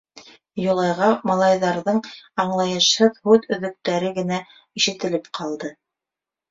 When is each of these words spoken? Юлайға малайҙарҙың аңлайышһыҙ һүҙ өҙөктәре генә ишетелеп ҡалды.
Юлайға 0.61 1.09
малайҙарҙың 1.31 2.01
аңлайышһыҙ 2.45 3.21
һүҙ 3.31 3.47
өҙөктәре 3.59 4.13
генә 4.21 4.45
ишетелеп 4.83 5.35
ҡалды. 5.41 5.77